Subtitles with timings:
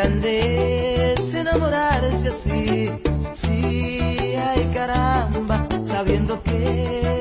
[0.00, 2.86] grande es enamorarse así,
[3.34, 7.19] sí, ay caramba, sabiendo que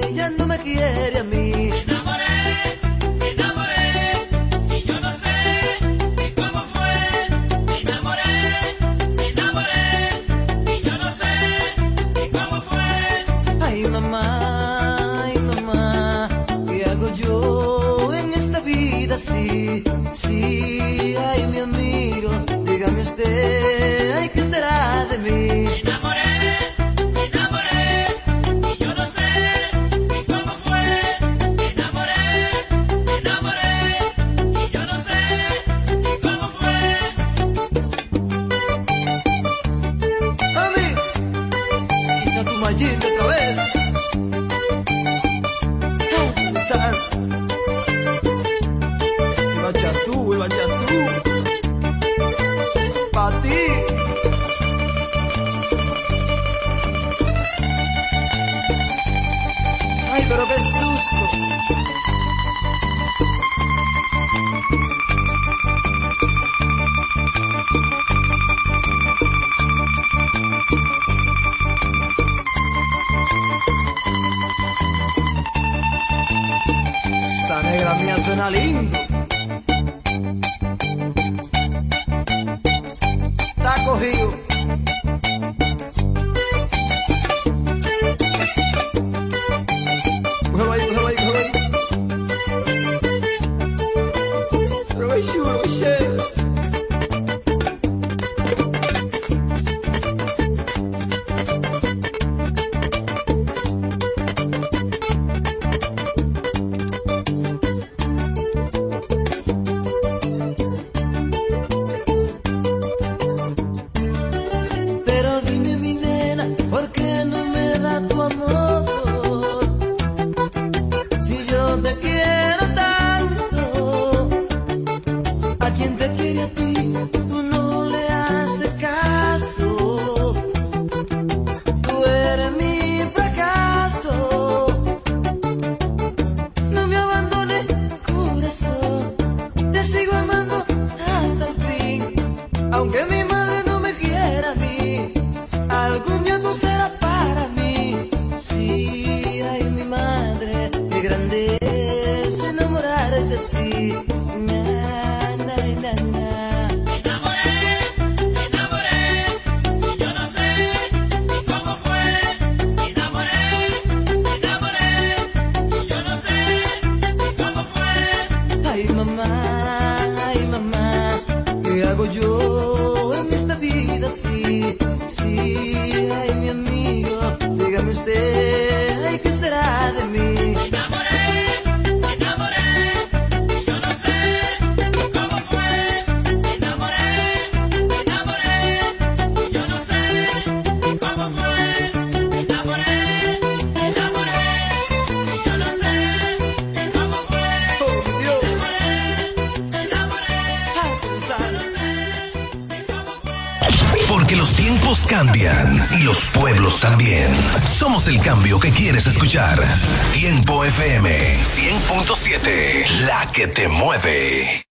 [213.40, 214.69] que te mueve.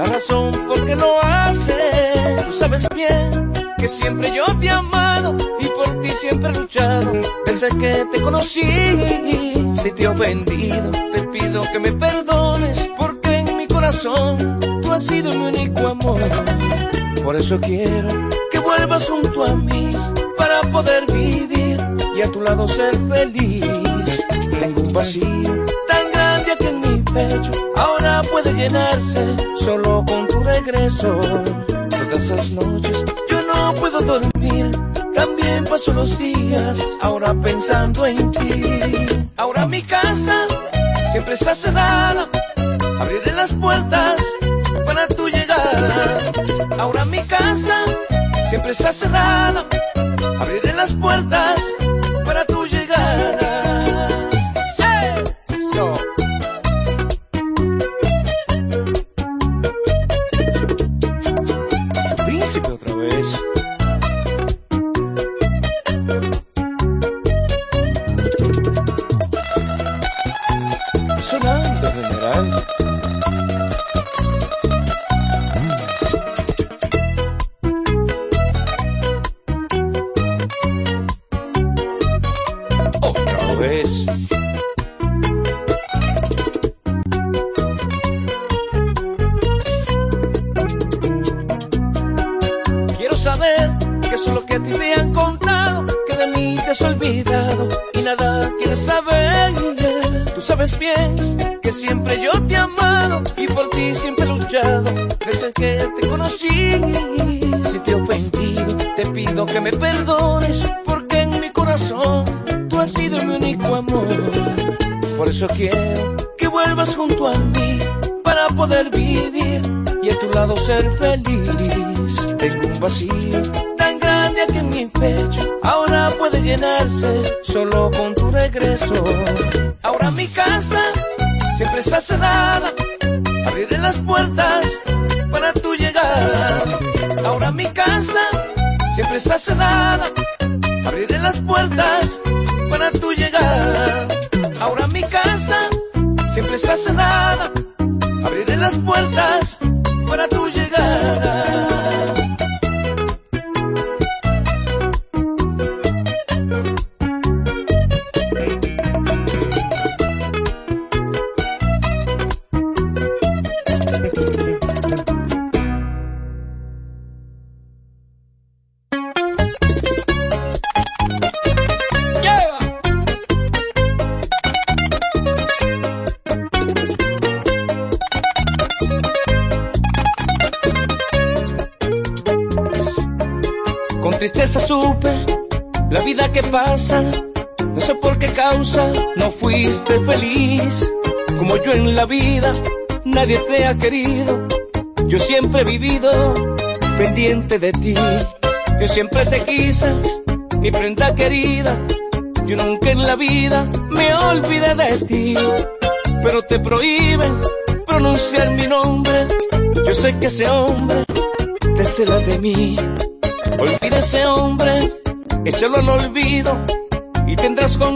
[0.00, 2.44] La razón por qué lo haces.
[2.46, 7.12] Tú sabes bien que siempre yo te he amado y por ti siempre he luchado.
[7.44, 8.62] Desde que te conocí,
[9.82, 15.04] si te he ofendido, te pido que me perdones porque en mi corazón tú has
[15.04, 16.20] sido mi único amor.
[17.22, 18.08] Por eso quiero
[18.50, 19.90] que vuelvas junto a mí
[20.38, 21.76] para poder vivir
[22.16, 23.66] y a tu lado ser feliz.
[24.60, 27.69] Tengo un vacío tan grande que en mi pecho
[28.60, 31.18] llenarse solo con tu regreso.
[31.88, 34.70] Todas esas noches yo no puedo dormir,
[35.14, 38.62] también paso los días ahora pensando en ti.
[39.36, 40.46] Ahora mi casa
[41.10, 42.28] siempre está cerrada,
[43.00, 44.20] abriré las puertas
[44.84, 46.18] para tu llegada.
[46.78, 47.84] Ahora mi casa
[48.50, 49.66] siempre está cerrada,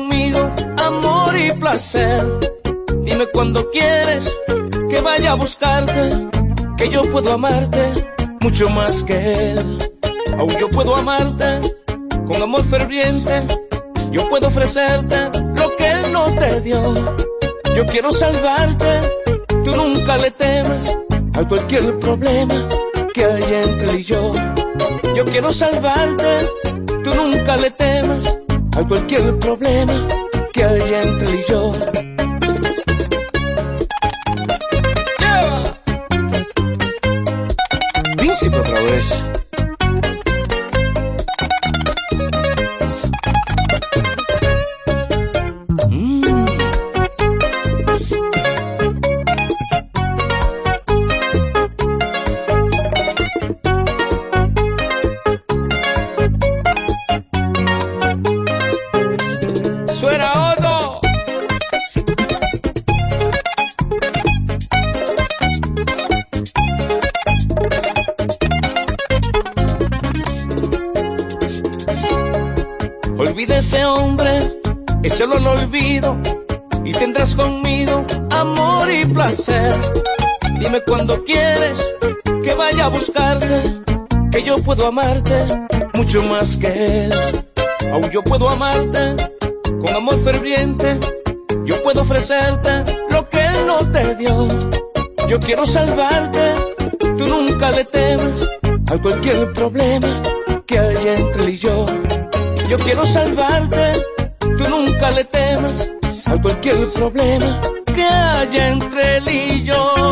[0.05, 2.23] conmigo amor y placer.
[3.03, 4.35] Dime cuando quieres
[4.89, 6.09] que vaya a buscarte,
[6.77, 7.93] que yo puedo amarte
[8.41, 9.79] mucho más que él.
[10.39, 11.61] Aún yo puedo amarte
[12.27, 13.41] con amor ferviente,
[14.11, 16.95] yo puedo ofrecerte lo que él no te dio.
[17.77, 19.01] Yo quiero salvarte,
[19.65, 20.97] tú nunca le temes
[21.39, 22.69] a cualquier problema
[23.15, 24.33] que haya entre y yo.
[25.15, 26.39] Yo quiero salvarte,
[27.03, 28.44] tú nunca le temas
[28.77, 30.09] a cualquier problema
[30.53, 32.14] que haya entre y yo.
[84.87, 85.47] amarte
[85.95, 87.13] mucho más que él.
[87.93, 89.17] Aún yo puedo amarte
[89.63, 90.99] con amor ferviente.
[91.65, 94.49] Yo puedo ofrecerte lo que él no te dio.
[95.29, 96.55] Yo quiero salvarte,
[97.01, 98.49] tú nunca le temas
[98.93, 100.09] a cualquier problema
[100.67, 101.85] que haya entre él y yo.
[102.69, 103.93] Yo quiero salvarte,
[104.41, 105.91] tú nunca le temas
[106.27, 107.61] a cualquier problema
[107.95, 110.04] que haya entre él y yo.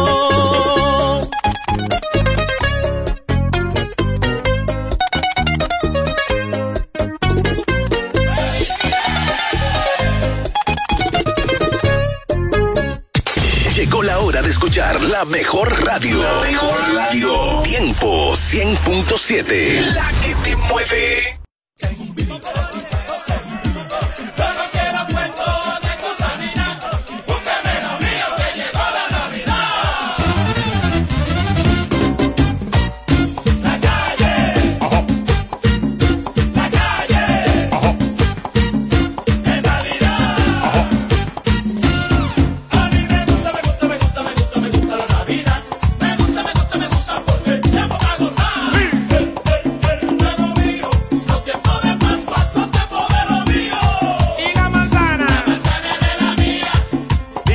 [18.85, 19.95] 107.7.
[19.95, 21.42] La que te mueve.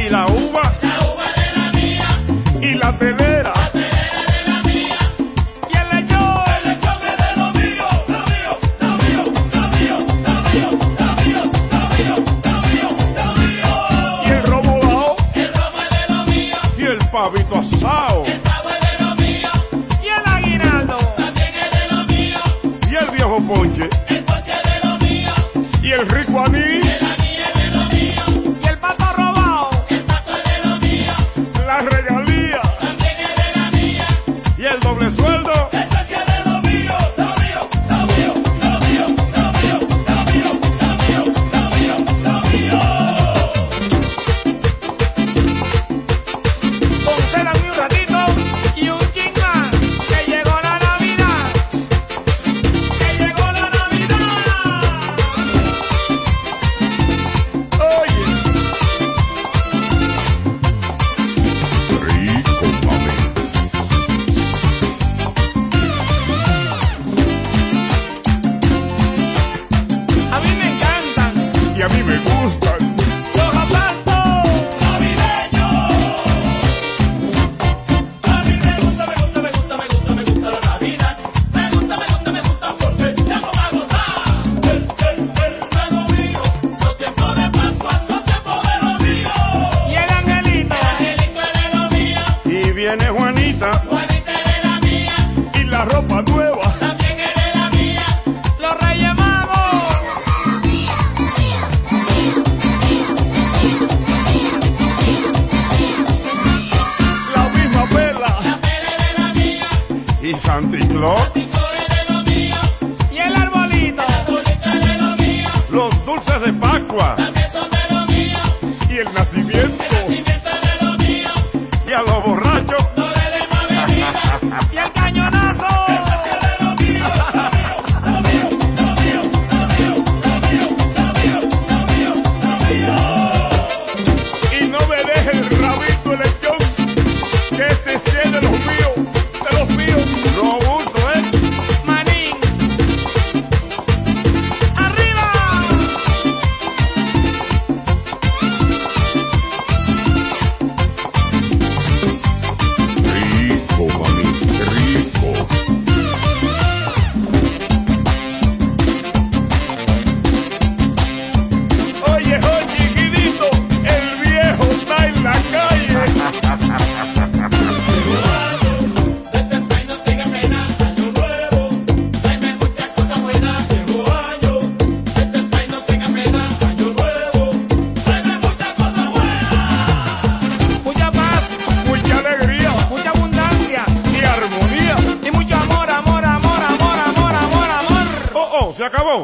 [0.07, 0.61] y la uva.
[0.81, 2.07] La uva de la mía.
[2.61, 3.26] Y la TV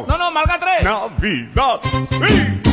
[0.07, 0.83] No, no, marca tres.
[0.83, 1.79] Navidad.
[1.83, 2.72] ¡Sí!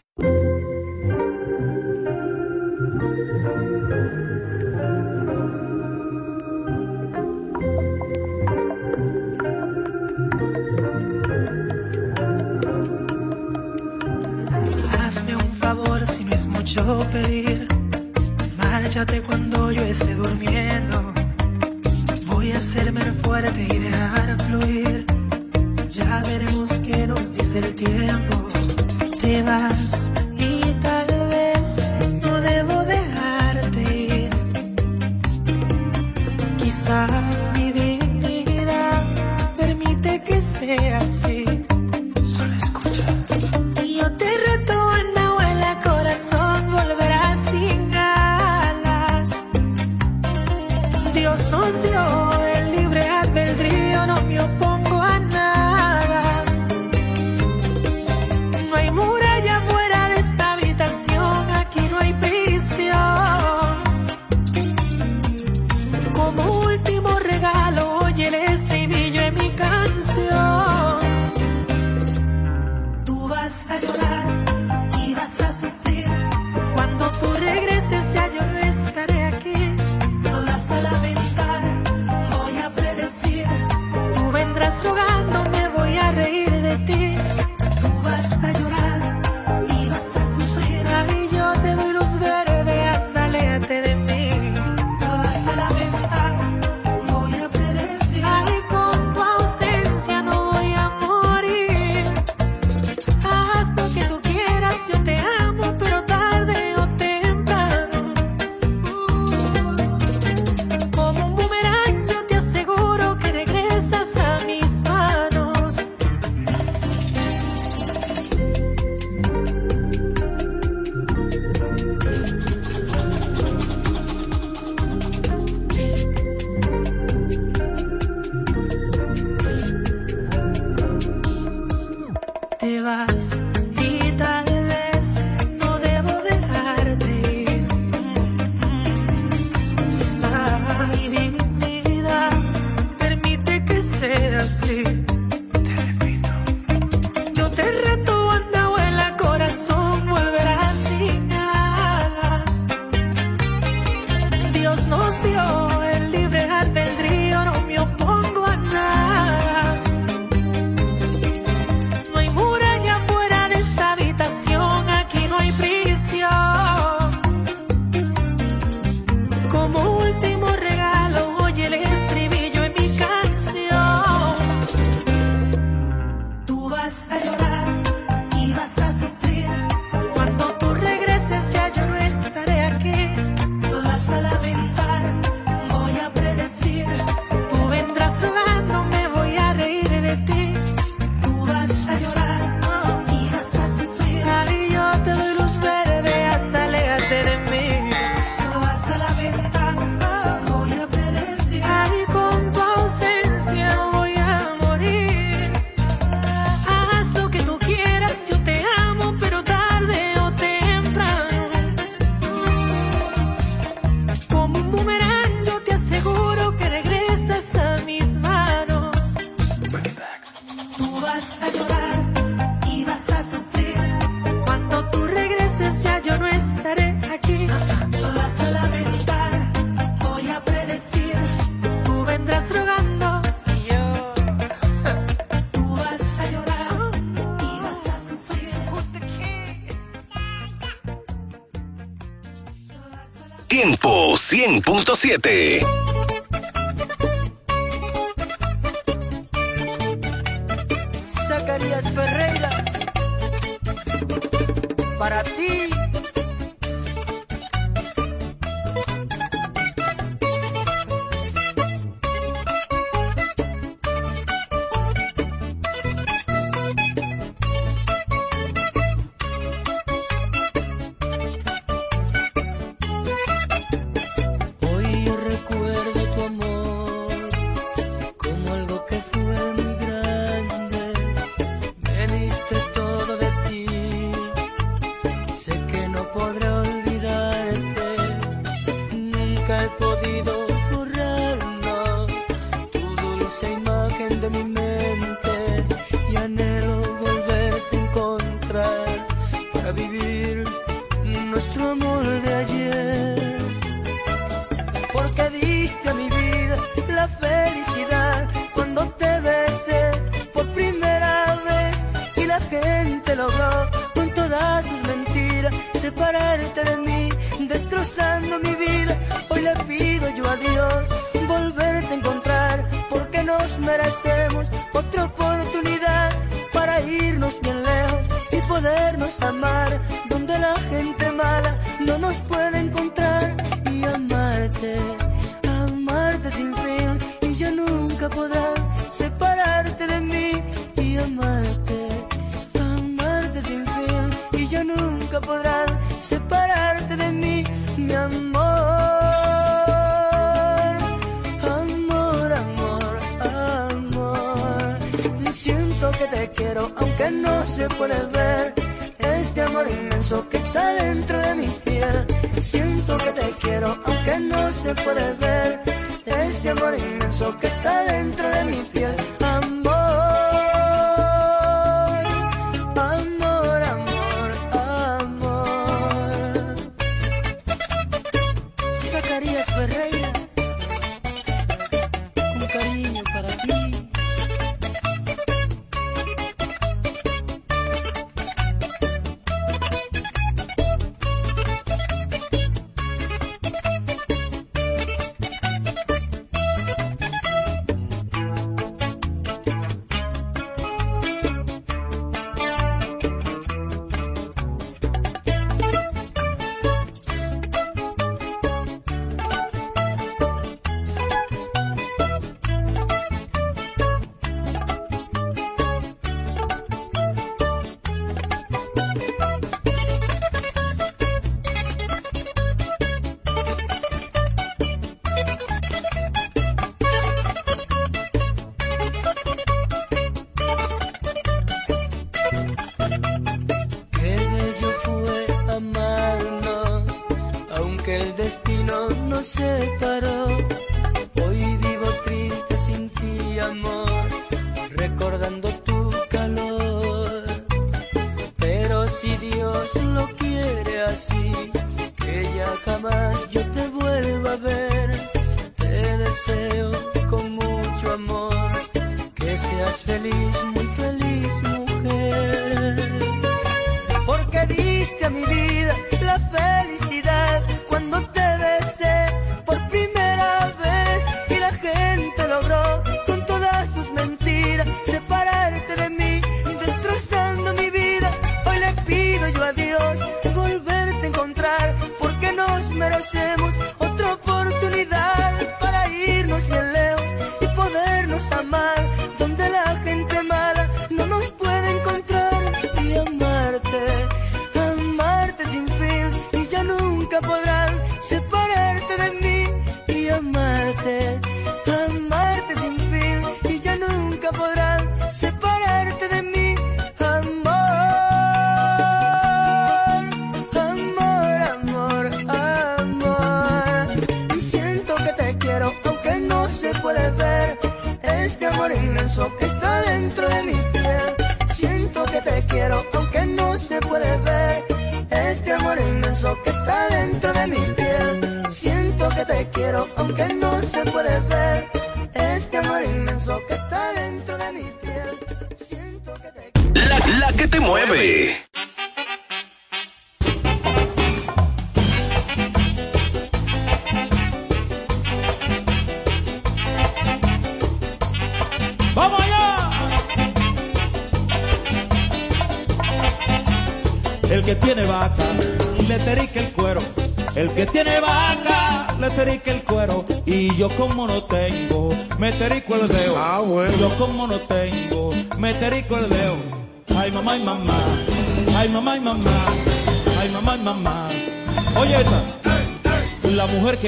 [245.01, 245.80] siete.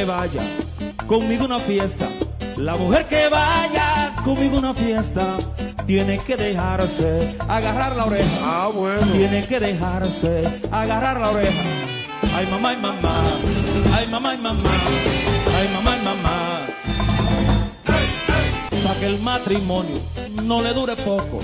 [0.06, 0.42] vaya
[1.08, 2.08] conmigo una fiesta,
[2.58, 5.38] la mujer que vaya conmigo una fiesta,
[5.86, 8.30] tiene que dejarse agarrar la oreja.
[8.42, 8.70] Ah,
[9.12, 11.62] tiene que dejarse agarrar la oreja.
[12.36, 13.24] Ay, mamá, ay, mamá.
[13.94, 14.72] Ay, mamá, ay, mamá.
[15.58, 16.60] Ay, mamá, ay, mamá.
[18.84, 19.98] Para que el matrimonio
[20.44, 21.40] no le dure poco.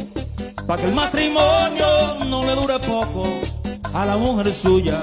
[0.66, 3.24] Para que el matrimonio no le dure poco
[3.94, 5.02] a la mujer suya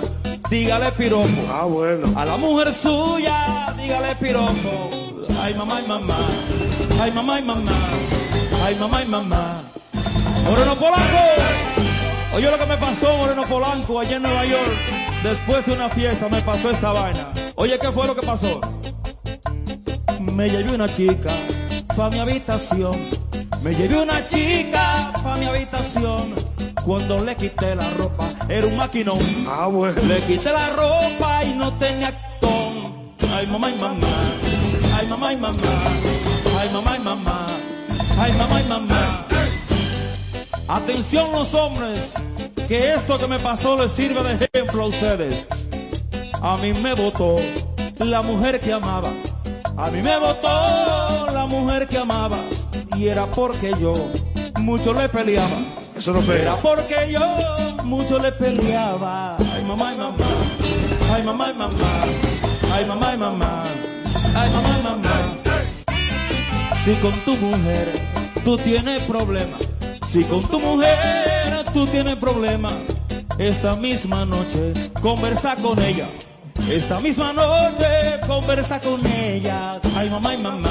[0.50, 1.42] dígale piropo.
[1.50, 2.12] Ah, bueno.
[2.14, 4.90] A la mujer suya, dígale piropo.
[5.40, 6.16] Ay, mamá, ay, mamá.
[7.00, 7.72] Ay, mamá, ay, mamá.
[8.64, 9.62] Ay, mamá, ay, mamá.
[10.44, 11.24] Moreno Polanco.
[12.34, 14.76] Oye lo que me pasó, Moreno Polanco, allá en Nueva York.
[15.22, 17.32] Después de una fiesta me pasó esta vaina.
[17.54, 18.60] Oye, ¿qué fue lo que pasó?
[20.20, 21.30] Me llevé una chica
[21.96, 22.94] pa' mi habitación.
[23.62, 26.34] Me llevé una chica pa' mi habitación.
[26.84, 29.18] Cuando le quité la ropa, era un maquinón.
[29.48, 30.00] Ah, bueno.
[30.06, 33.12] Le quité la ropa y no tenía ton.
[33.34, 34.06] Ay, mamá y mamá.
[34.98, 35.58] Ay, mamá y mamá.
[36.60, 37.46] Ay, mamá y mamá.
[38.18, 39.26] Ay, mamá y mamá.
[40.68, 42.14] Atención los hombres,
[42.66, 45.46] que esto que me pasó les sirve de ejemplo a ustedes.
[46.42, 47.36] A mí me votó
[47.98, 49.10] la mujer que amaba.
[49.76, 52.38] A mí me votó la mujer que amaba.
[52.96, 53.94] Y era porque yo
[54.60, 55.56] mucho le peleaba.
[55.96, 56.56] Eso no Era pega.
[56.56, 57.20] porque yo
[57.86, 59.36] mucho le peleaba.
[59.54, 60.26] Ay, mamá, ay, mamá.
[61.14, 61.74] Ay, mamá, ay, mamá.
[62.74, 63.62] Ay, mamá, ay, mamá.
[64.34, 65.16] Ay, mamá, ay, mamá.
[66.84, 67.92] Si con tu mujer
[68.44, 69.60] tú tienes problemas,
[70.08, 72.74] si con tu mujer tú tienes problemas,
[73.38, 76.08] esta misma noche conversa con ella.
[76.70, 79.80] Esta misma noche conversa con ella.
[79.96, 80.70] Ay, mamá, ay, mamá.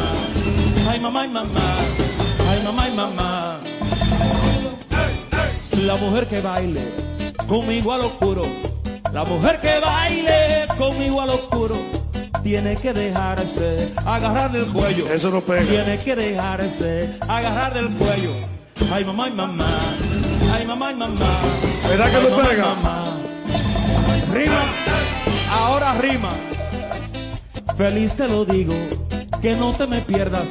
[0.90, 1.50] Ay, mamá, ay, mamá.
[2.50, 3.60] Ay, mamá, ay, mamá.
[5.86, 7.05] La mujer que baile
[7.48, 8.44] conmigo al oscuro.
[9.14, 11.78] La mujer que baile conmigo al oscuro.
[12.44, 15.12] Tiene que dejarse agarrar del cuello.
[15.12, 15.64] Eso no pega.
[15.64, 18.32] Tiene que dejarse agarrar del cuello.
[18.92, 19.80] Ay, mamá, ay, mamá.
[20.54, 21.16] Ay, mamá, ay, mamá.
[21.90, 22.66] ¿Verdad que no pega?
[22.76, 23.06] mamá.
[24.32, 24.62] Rima.
[25.52, 26.30] Ahora rima.
[27.78, 28.74] Feliz te lo digo,
[29.42, 30.48] que no te me pierdas.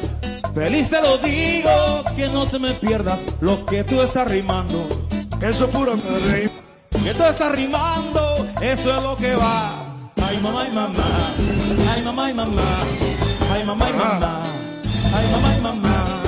[0.55, 4.87] Feliz te lo digo, que no te me pierdas lo que tú estás rimando.
[5.41, 5.93] Eso es pura
[6.31, 6.51] rey.
[7.05, 9.85] Que tú estás rimando, eso es lo que va.
[10.27, 11.07] Ay, mamá, ay, mamá.
[11.93, 12.63] Ay, mamá, ay, mamá.
[13.53, 14.43] Ay, mamá, ay, mamá.
[15.15, 16.23] Ay, mamá, ay, mamá.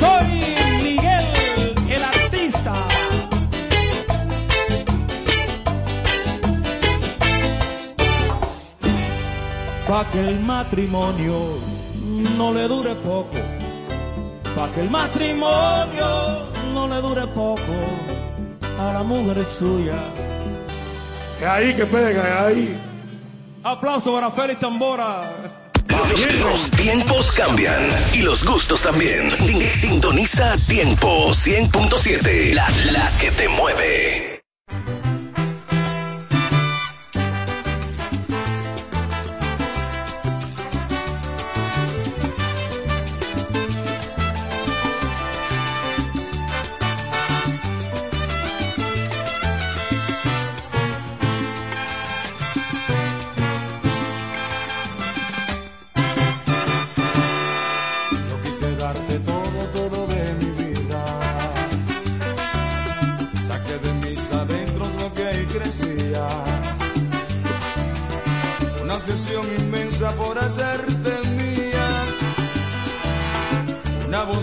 [0.00, 0.26] Soy
[0.82, 1.26] Miguel,
[1.88, 2.74] el artista.
[9.86, 11.73] Pa' que el matrimonio
[12.36, 13.36] no le dure poco.
[14.56, 16.38] Pa' que el matrimonio
[16.72, 17.74] no le dure poco.
[18.78, 19.94] A la mujer suya.
[21.40, 22.80] Es ahí que pega, es ahí.
[23.62, 25.20] Aplauso para Félix Tambora.
[25.88, 29.30] Los, los tiempos cambian y los gustos también.
[29.30, 34.33] Sin- Sintoniza Tiempo 100.7, la, la que te mueve.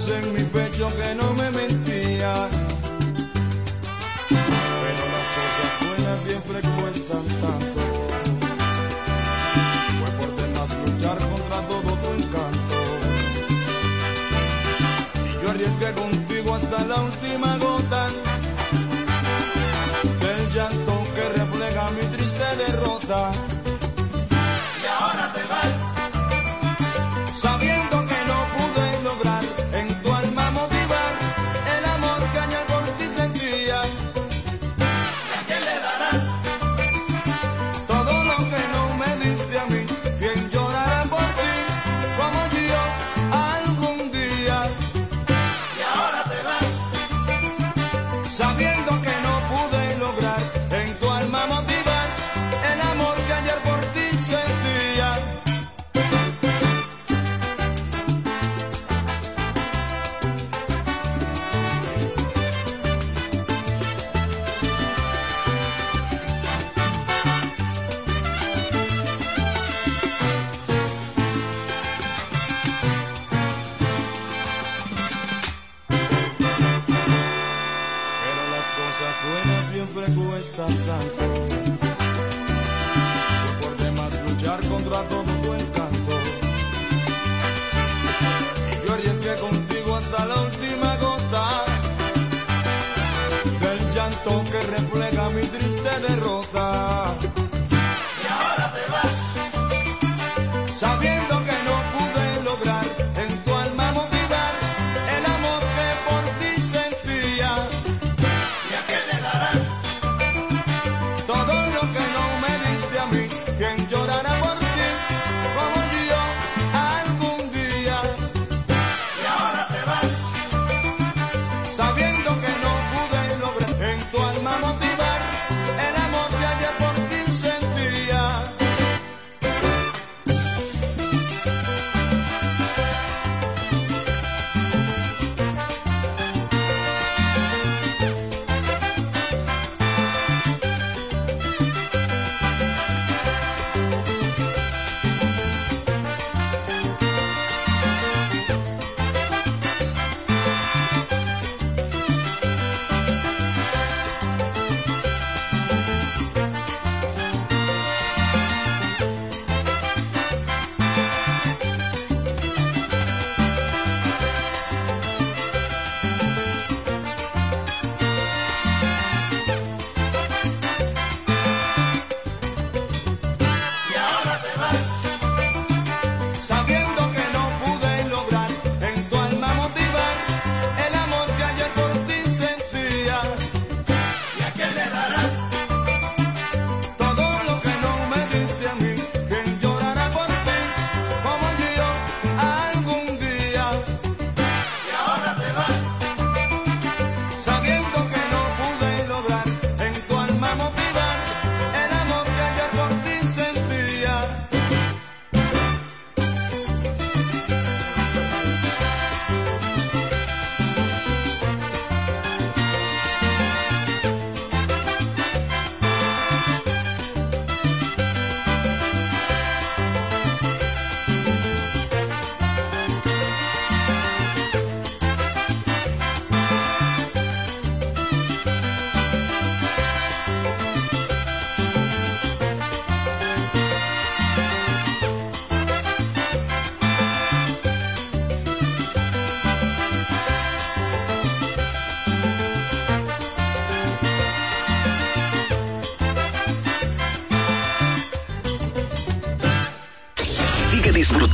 [0.09, 1.50] En mi pecho que no me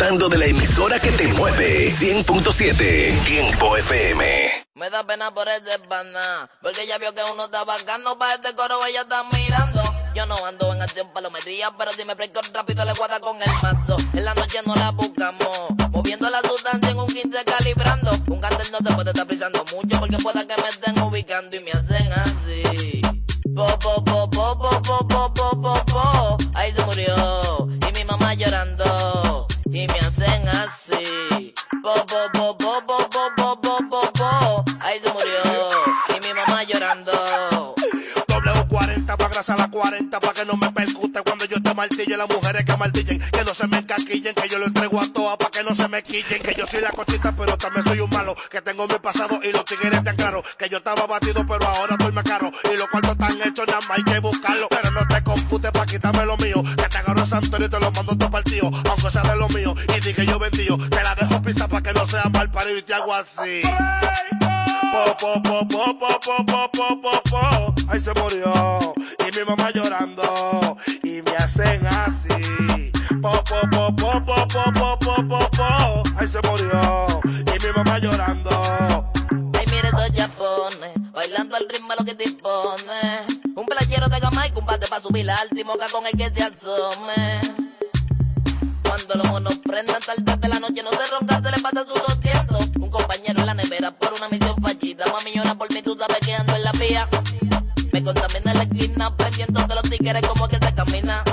[0.08, 1.92] disfrutando de la emisora que te mueve.
[1.92, 4.50] 100.7 Tiempo FM.
[4.76, 8.56] Me da pena por ese pana, porque ella vio que uno está bacano para este
[8.56, 9.82] coro, ella está mirando.
[10.16, 13.52] Yo no ando en acción palometría, pero si me prendo rápido le guarda con el
[13.62, 13.98] mazo.
[14.14, 15.47] En la noche no la buscamos,
[58.08, 61.14] cuando está partido, aunque sea de lo mío, y di que yo vendido, te la
[61.16, 63.62] dejo pisa para que no sea mal parido y te hago así.
[64.92, 65.98] Po, po, po,
[67.90, 72.30] Ahí se murió, y mi mamá llorando, y me hacen así.
[76.18, 79.12] Ahí se murió, y mi mamá llorando.
[79.60, 83.26] Ay, mire dos japones, bailando al ritmo lo que dispone.
[83.56, 87.67] Un playero de gama y combate para subir al último con el que se asome.
[89.18, 92.68] Los monos prendan tarde de la noche, no se ronca, se le pasa su 200.
[92.80, 95.06] Un compañero en la nevera por una misión fallida.
[95.12, 97.08] Mami llora por mí, tú sabes que ando en la vía.
[97.92, 101.24] Me contamina la esquina, prendiendo de los tigres como que se camina.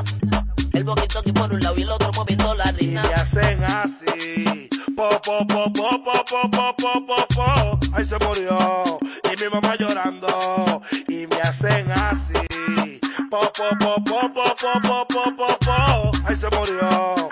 [0.72, 3.02] El boquito aquí por un lado y el otro moviendo la Y harina.
[3.02, 4.68] me hacen así.
[4.96, 7.78] Po, po, po, po, po, po, po, po, po, po.
[7.94, 8.98] Ahí se murió.
[9.32, 10.82] Y mi mamá llorando.
[11.08, 13.00] Y me hacen así.
[13.30, 16.12] Po, po, po, po, po, po, po, po, po, po.
[16.26, 17.28] Ahí se murió.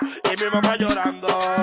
[0.53, 1.62] Mamá llorando.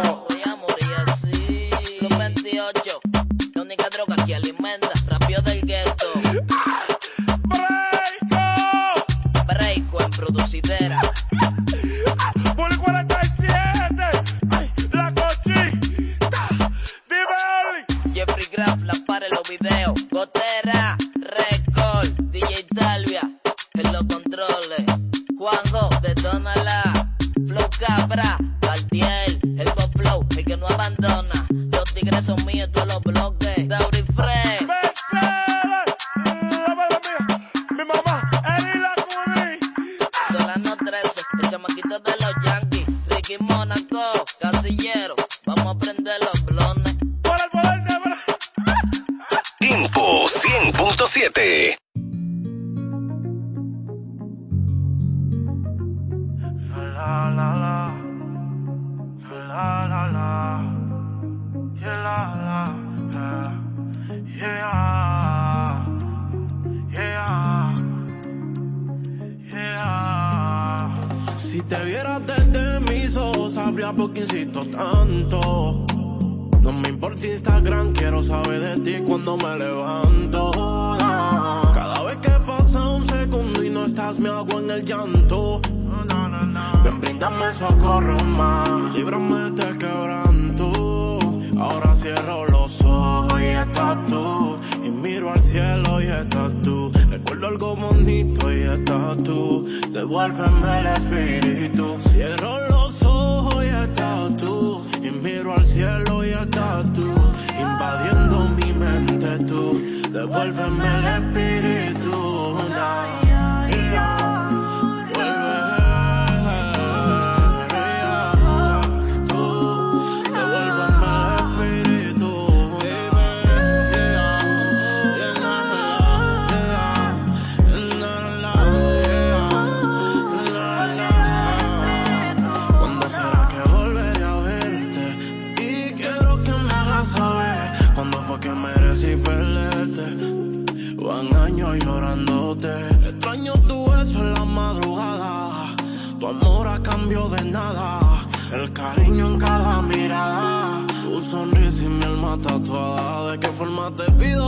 [110.21, 111.50] devuélveme la espina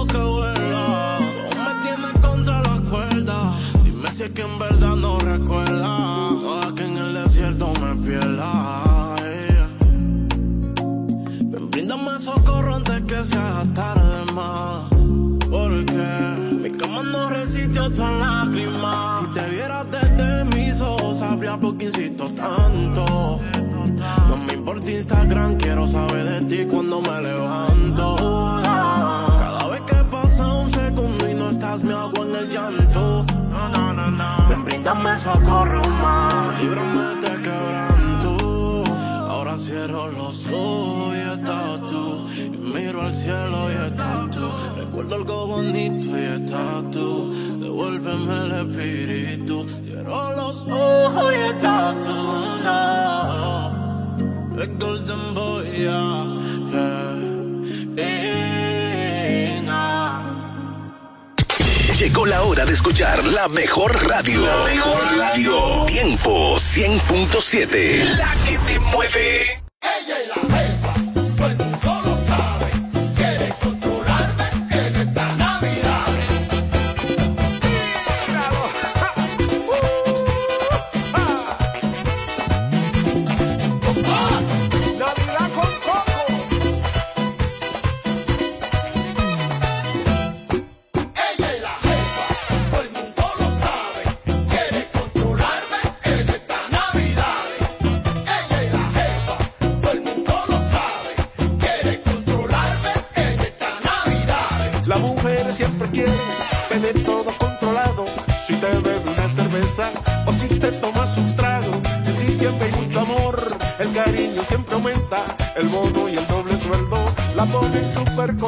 [0.07, 1.19] que vuelva.
[1.51, 3.55] Tú me tienes contra la cuerda.
[3.85, 6.31] Dime si es que en verdad no recuerda.
[6.41, 8.51] Toda que en el desierto me pierda.
[9.19, 9.69] Yeah.
[11.71, 11.89] Ven,
[12.19, 14.89] socorro antes que se haga tarde más.
[15.51, 19.21] Porque mi cama no resistió tu lágrima.
[19.21, 23.41] Si te vieras desde mis ojos, sabría por qué insisto tanto.
[24.29, 28.22] No me importa Instagram, quiero saber de ti cuando me levanto.
[34.85, 38.85] Dame socorro más, líbrame te quebranto.
[39.31, 42.27] Ahora cierro los ojos y estás tú.
[42.37, 44.51] Y miro al cielo y estás tú.
[44.77, 47.33] Recuerdo algo bonito y estás tú.
[47.61, 49.67] Devuélveme el espíritu.
[49.85, 52.13] Cierro los ojos y estás tú.
[52.65, 53.53] No.
[54.57, 56.32] The golden boy, yeah.
[62.03, 64.45] Llegó la hora de escuchar la mejor radio.
[64.45, 65.85] La mejor radio.
[65.87, 68.17] Tiempo 100.7.
[68.17, 69.62] La que te mueve.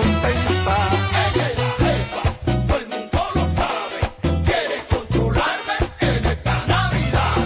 [0.05, 2.23] Ella y la jefa,
[2.67, 3.99] todo el mundo lo sabe,
[4.45, 7.37] quiere controlarme en esta Navidad,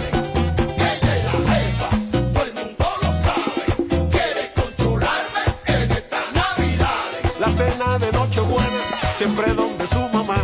[0.77, 1.89] ella es la jefa,
[2.33, 3.63] todo el mundo lo sabe,
[4.11, 7.39] quiere controlarme en estas Navidades.
[7.39, 8.81] La cena de noche mueve,
[9.17, 10.37] siempre donde su mamá,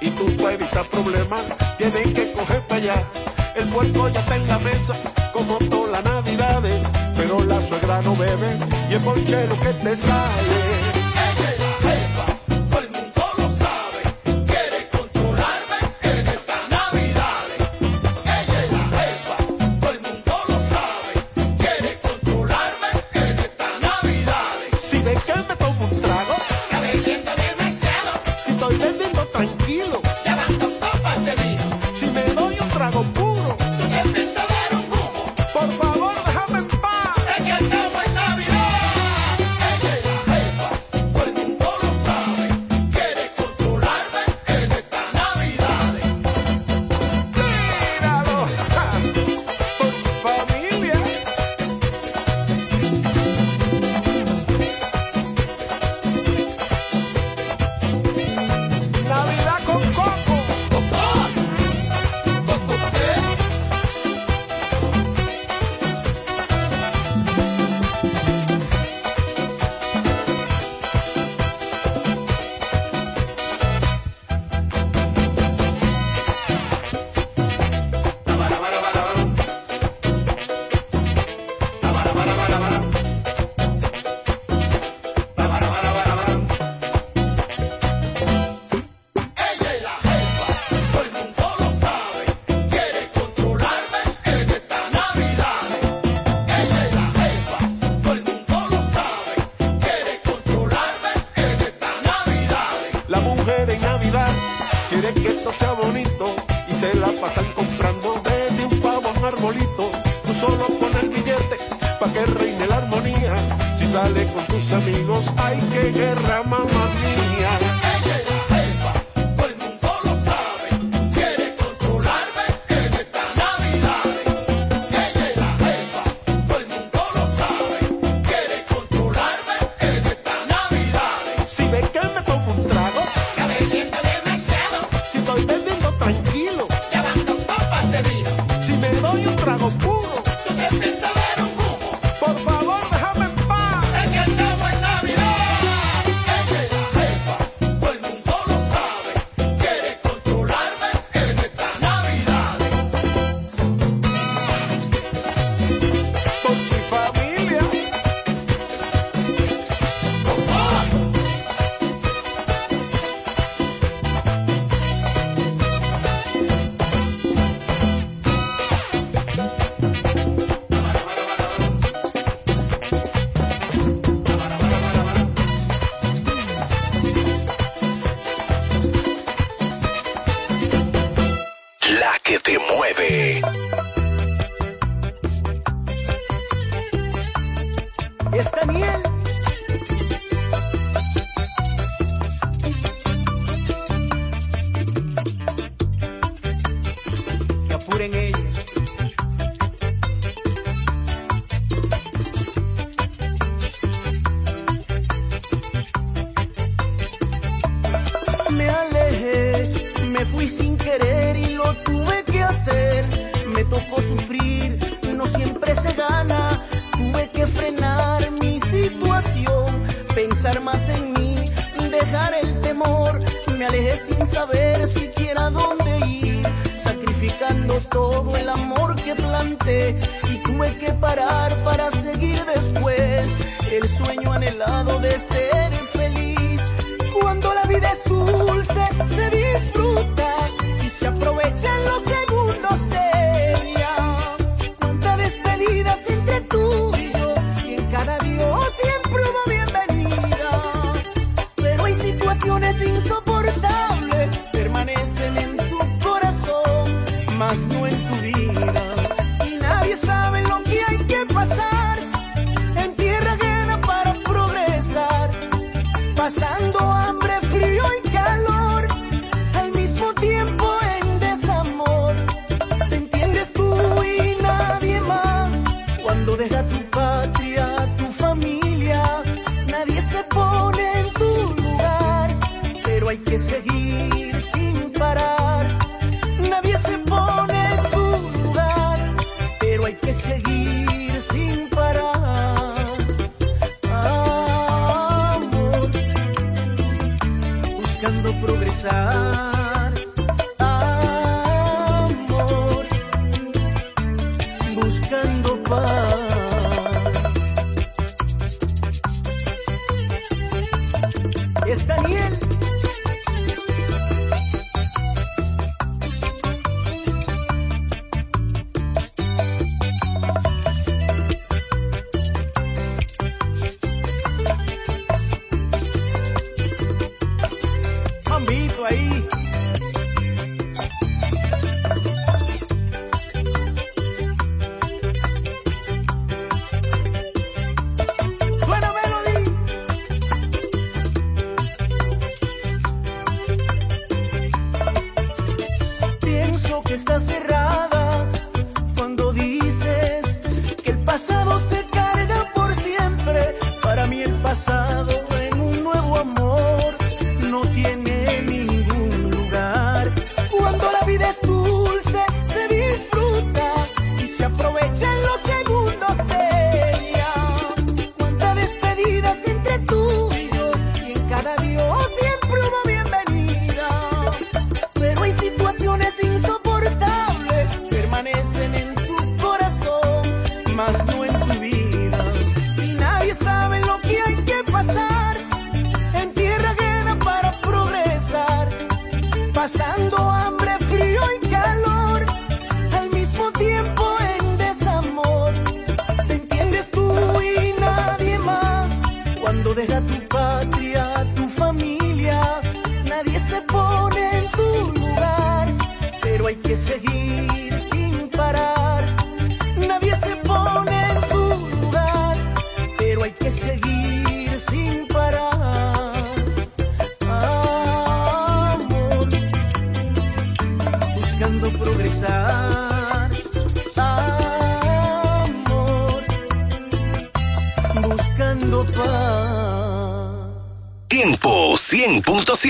[0.00, 1.44] y tu puedes evitar problemas,
[1.78, 3.02] tienen que coger para allá.
[3.54, 4.94] El puerto ya está en la mesa,
[5.32, 6.80] como todas las navidades,
[7.16, 8.58] pero la suegra no bebe
[8.90, 10.81] y el bolchero que te sale.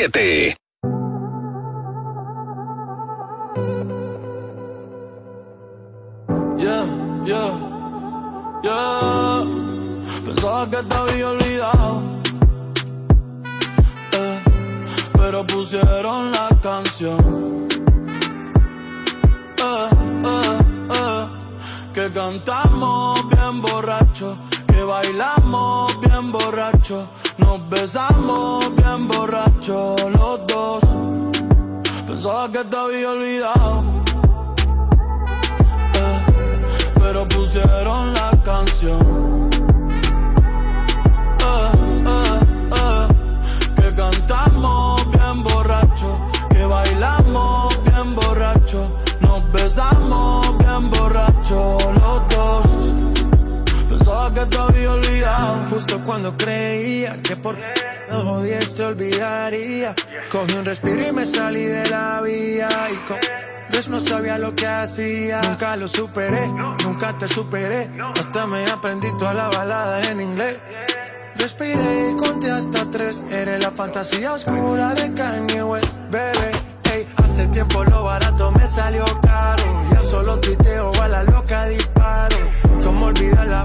[0.09, 0.52] 100.7.
[56.13, 57.57] cuando creía que por
[58.11, 59.95] no jodies te olvidaría.
[60.31, 62.69] Cogí un respiro y me salí de la vía.
[62.93, 63.17] Y con
[63.71, 65.41] Dios no sabía lo que hacía.
[65.41, 66.47] Nunca lo superé,
[66.85, 67.89] nunca te superé.
[68.21, 70.59] Hasta me aprendí toda la balada en inglés.
[71.37, 73.23] Respiré y conté hasta tres.
[73.31, 76.53] Eres la fantasía oscura de Kanye West, bebé.
[76.93, 79.65] Ey, hace tiempo lo barato me salió caro.
[79.91, 82.37] Ya solo tuiteo a la loca disparo.
[82.83, 83.65] Como olvidar la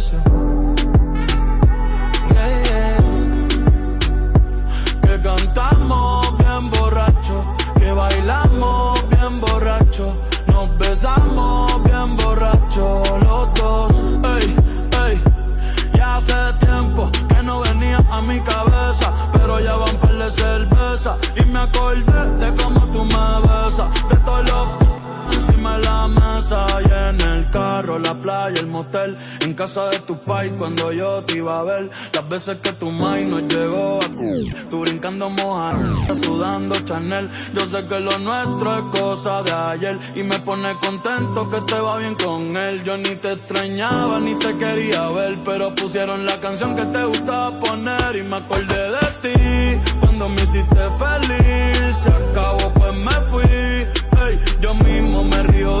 [18.11, 21.17] A mi cabeza, pero ya van par de cerveza.
[21.35, 23.50] Y me acordé de cómo tú me besas,
[28.51, 32.29] playa, el motel, en casa de tu pai cuando yo te iba a ver, las
[32.29, 37.99] veces que tu mai no llegó a tú brincando mojada, sudando Chanel, yo sé que
[37.99, 42.55] lo nuestro es cosa de ayer y me pone contento que te va bien con
[42.57, 47.03] él, yo ni te extrañaba ni te quería ver, pero pusieron la canción que te
[47.03, 53.11] gustaba poner y me acordé de ti, cuando me hiciste feliz, se acabó pues me
[53.29, 55.80] fui, ey, yo mismo me río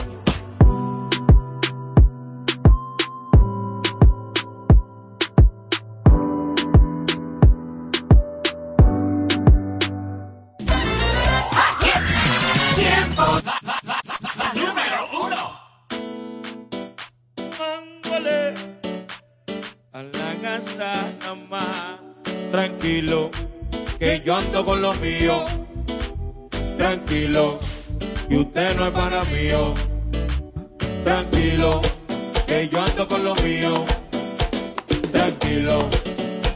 [24.95, 25.45] Mío.
[26.77, 27.59] Tranquilo,
[28.29, 29.73] y usted no es para mío.
[31.03, 31.81] Tranquilo,
[32.47, 33.85] que yo ando con lo mío.
[35.11, 35.79] Tranquilo,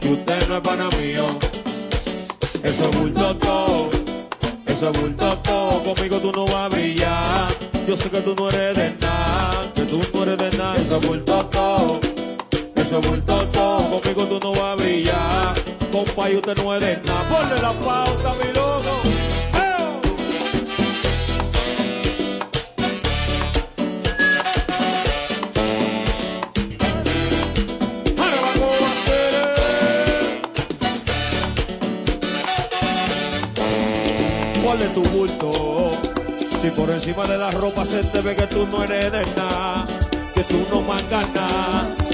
[0.02, 1.24] y usted no es para mío.
[2.62, 3.88] Eso es bulto todo,
[4.66, 5.82] eso es bulto todo.
[5.84, 7.48] Conmigo tú no vas a brillar.
[7.86, 10.76] Yo yo sé que tú no eres de nada, que tú no eres de nada.
[10.76, 12.00] Eso es bulto todo,
[12.74, 13.90] eso es bulto todo.
[13.90, 15.54] Conmigo tú no vas a brillar,
[15.96, 17.28] compa, y usted no es nada.
[17.30, 19.02] Ponle la pauta, mi loco.
[34.62, 35.88] Ponle tu bulto.
[36.60, 39.84] Si por encima de la ropa se te ve que tú no eres de nada,
[40.34, 42.05] que tú no mangas nada.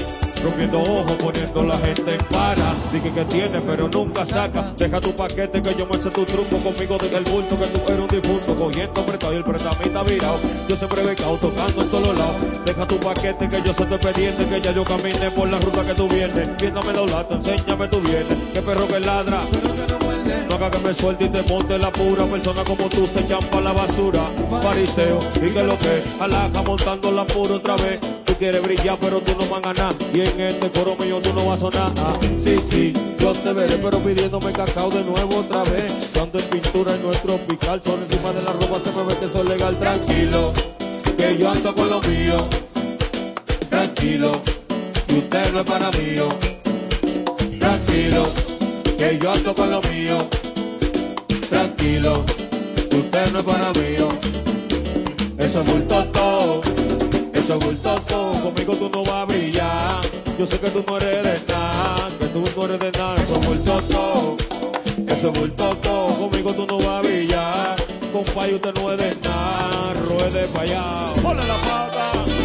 [0.43, 2.73] Rompiendo ojos, poniendo la gente en para.
[2.91, 4.73] Dije que tiene, pero nunca saca.
[4.77, 7.81] Deja tu paquete que yo me sé tu truco conmigo desde el bulto que tú
[7.87, 8.55] eres un difunto.
[8.55, 10.37] Cogiendo prestado y el prestamita virado.
[10.67, 12.35] Yo siempre he becado tocando en todos lados.
[12.65, 14.45] Deja tu paquete que yo sé tu expediente.
[14.45, 16.57] Que ya yo camine por la ruta que tú vienes.
[16.57, 18.37] Viéndome los latos, enséñame tu vienes.
[18.53, 19.41] Que perro que ladra.
[20.49, 23.39] No haga que me suelte y te monte la pura persona como tú se echan
[23.63, 24.23] la basura.
[24.61, 28.22] Fariseo, y que lo que alaja montando la pura otra vez.
[28.43, 29.95] Quieres brillar, pero tú no vas a ganar.
[30.13, 31.93] Y en este coro mío tú no vas a sonar.
[31.99, 36.09] Ah, sí, sí, yo te veré, pero pidiéndome cacao de nuevo otra vez.
[36.13, 39.49] Cuando en pintura en nuestro pical, por encima de la ropa se me ve que
[39.49, 39.79] legal.
[39.79, 40.51] Tranquilo,
[41.15, 42.35] que yo ando con lo mío.
[43.69, 44.31] Tranquilo,
[45.07, 46.29] que usted no es para mío.
[47.59, 48.27] Tranquilo,
[48.97, 50.17] que yo ando con lo mío.
[51.49, 52.25] Tranquilo,
[52.89, 54.09] que usted no es para mío.
[55.37, 56.61] Eso es bulto todo,
[57.49, 58.31] es bulto todo.
[58.41, 60.01] Conmigo tú no vas a brillar.
[60.37, 63.15] Yo sé que tú no eres de nada, que tú no eres de nada.
[63.15, 64.35] Eso es bulto
[65.07, 65.77] eso es bulto.
[65.81, 67.75] Conmigo tú no vas a brillar.
[68.11, 69.93] Compa, usted no es de nada.
[70.07, 72.42] Ruede para allá, ponle la pata.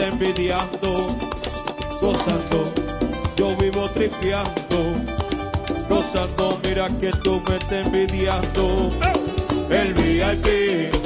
[0.00, 1.06] Estás envidiando.
[2.00, 2.72] Gozando,
[3.36, 4.92] yo vivo tripeando.
[5.88, 8.88] Gozando, mira que tú me estás envidiando.
[9.70, 10.99] El VIP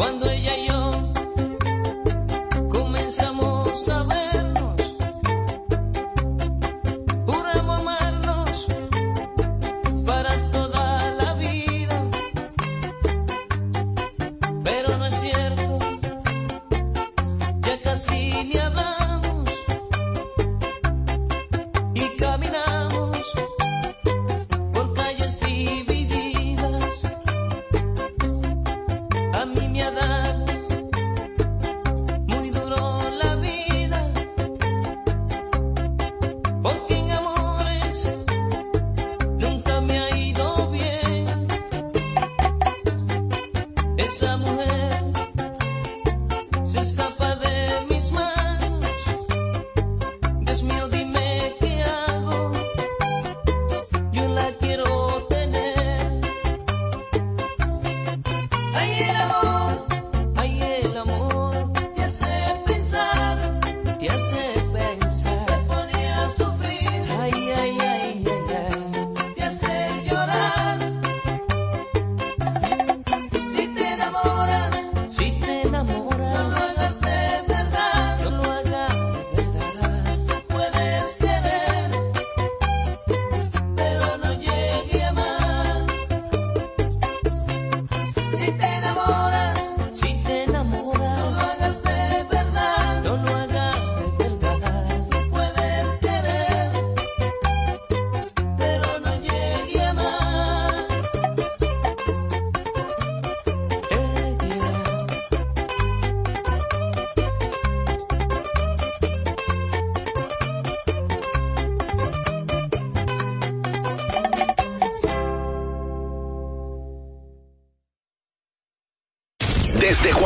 [0.00, 0.29] Cuando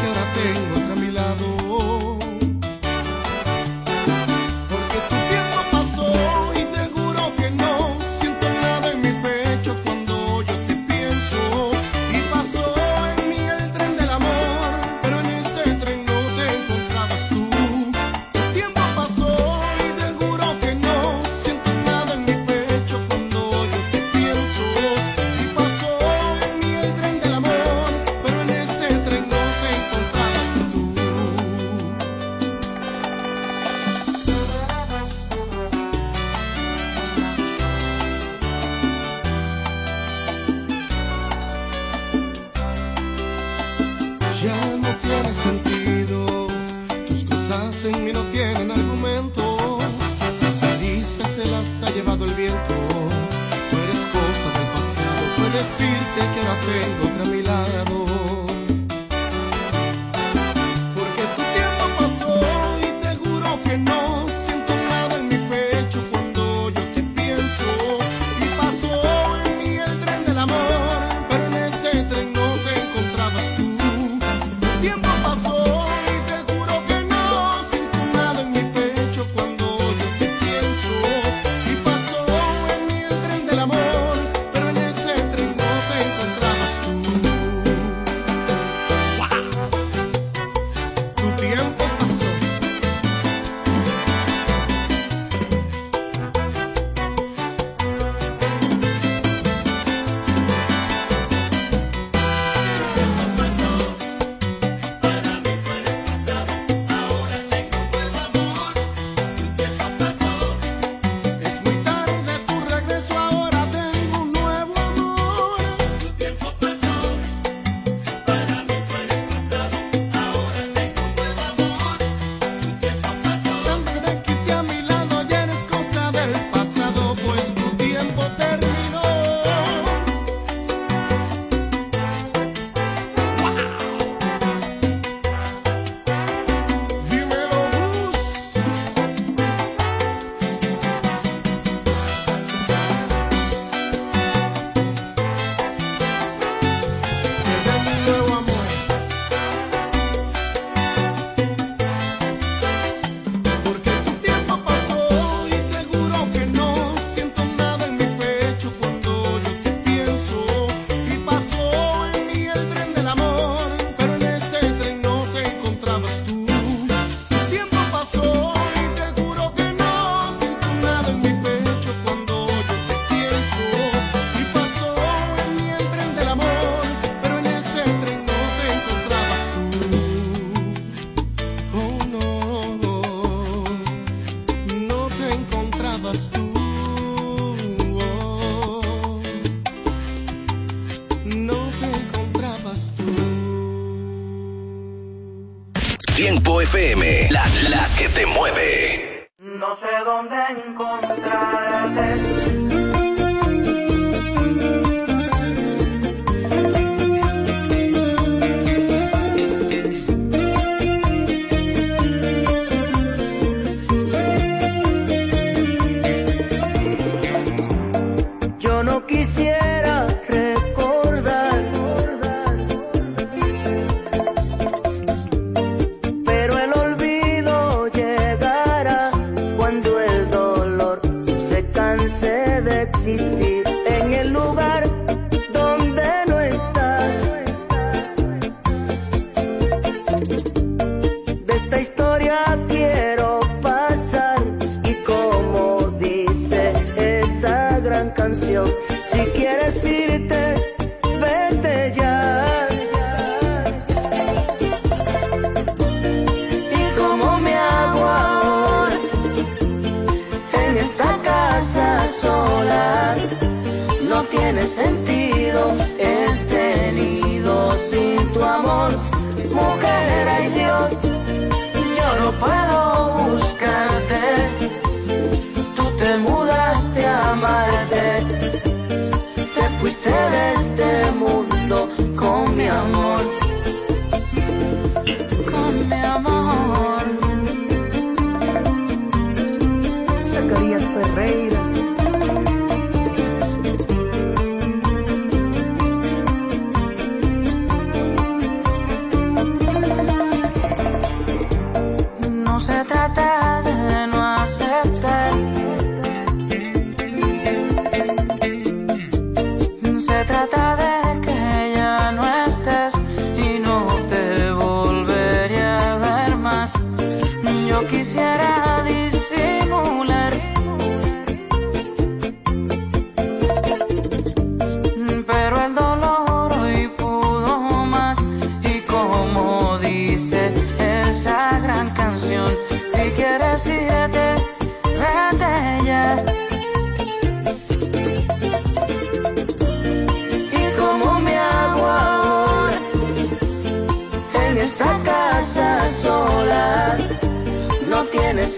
[0.00, 0.99] que ahora tengo otra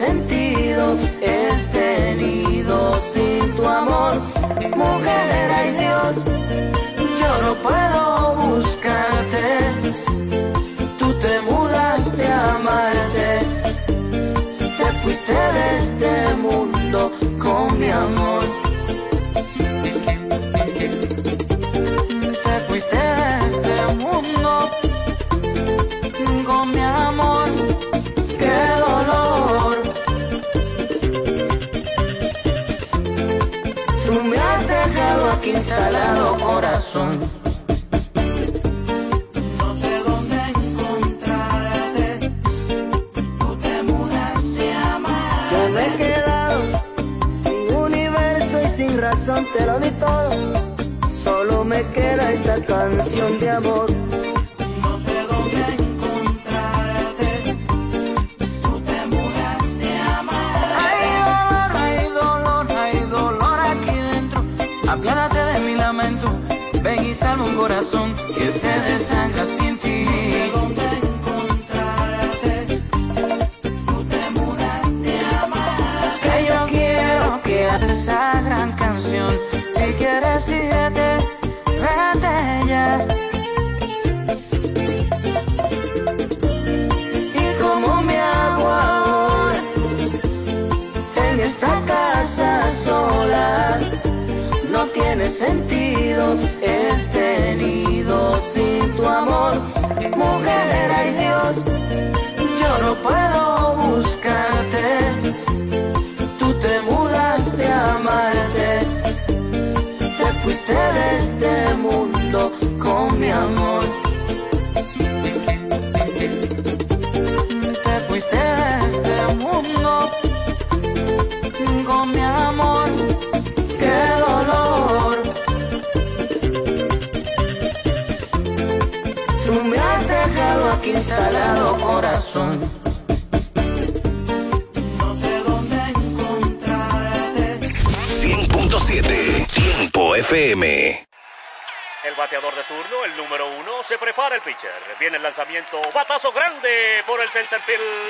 [0.03, 0.42] tiene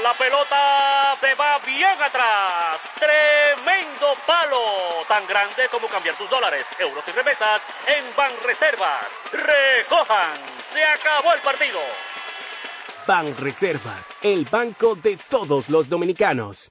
[0.02, 2.80] La pelota se va bien atrás.
[2.98, 9.06] Tremendo palo, tan grande como cambiar tus dólares, euros y remesas en Banreservas.
[9.32, 10.34] Recojan,
[10.72, 11.80] se acabó el partido.
[13.06, 16.70] Ban Reservas, el banco de todos los dominicanos.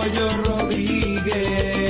[0.00, 1.89] Pollo Rodríguez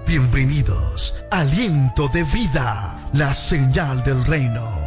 [0.05, 4.86] Bienvenidos, aliento de vida, la señal del reino,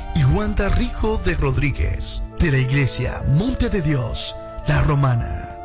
[0.15, 4.35] y Wanda Rico de Rodríguez, de la iglesia Monte de Dios,
[4.67, 5.57] la Romana.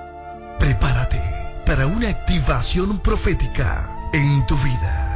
[0.59, 1.23] Prepárate
[1.65, 5.16] para una activación profética en tu vida.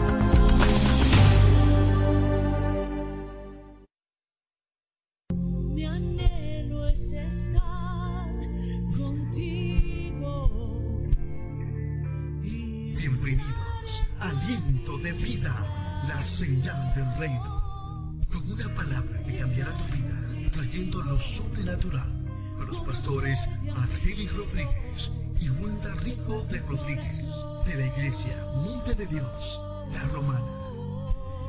[21.21, 22.11] Sobrenatural
[22.57, 27.35] con los pastores Argeli Rodríguez y Wanda Rico de Rodríguez
[27.65, 29.61] de la iglesia Monte de Dios,
[29.93, 30.45] la Romana.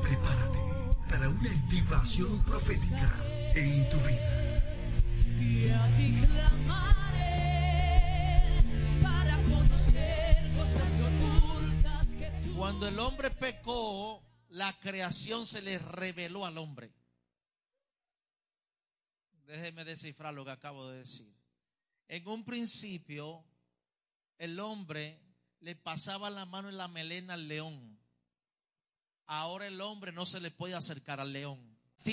[0.03, 0.59] Prepárate
[1.09, 3.11] para una activación profética
[3.55, 4.63] en tu vida.
[5.39, 7.43] Y a ti clamaré
[9.01, 16.45] para conocer cosas ocultas que tú Cuando el hombre pecó, la creación se le reveló
[16.45, 16.91] al hombre.
[19.45, 21.33] Déjeme descifrar lo que acabo de decir.
[22.07, 23.43] En un principio,
[24.37, 25.19] el hombre
[25.59, 27.99] le pasaba la mano en la melena al león.
[29.25, 31.72] Ahora el hombre no se le puede acercar al león.